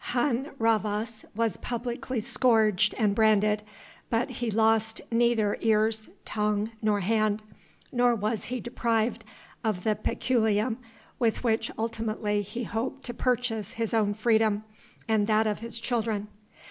Hun 0.15 0.49
Rhavas 0.57 1.25
was 1.35 1.57
publicly 1.57 2.21
scourged 2.21 2.95
and 2.97 3.13
branded, 3.13 3.61
but 4.09 4.31
he 4.31 4.49
lost 4.49 4.99
neither 5.11 5.57
ears, 5.61 6.09
tongue, 6.25 6.71
nor 6.81 7.01
hand, 7.01 7.43
nor 7.91 8.15
was 8.15 8.45
he 8.45 8.59
deprived 8.59 9.23
of 9.63 9.83
the 9.83 9.93
peculium 9.93 10.77
with 11.19 11.43
which 11.43 11.69
ultimately 11.77 12.41
he 12.41 12.63
hoped 12.63 13.03
to 13.03 13.13
purchase 13.13 13.73
his 13.73 13.93
own 13.93 14.15
freedom 14.15 14.63
and 15.07 15.27
that 15.27 15.45
of 15.45 15.59
his 15.59 15.79
children. 15.79 16.29